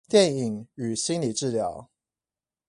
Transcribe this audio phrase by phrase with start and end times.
[0.09, 1.89] 電影與心理治療